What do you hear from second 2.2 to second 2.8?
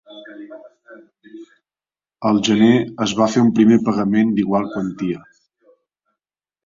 Al gener